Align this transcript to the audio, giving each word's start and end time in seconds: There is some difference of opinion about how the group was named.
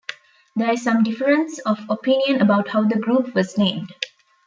There 0.55 0.71
is 0.73 0.81
some 0.83 1.03
difference 1.03 1.59
of 1.59 1.77
opinion 1.87 2.41
about 2.41 2.69
how 2.69 2.85
the 2.85 2.97
group 2.97 3.35
was 3.35 3.55
named. 3.55 3.93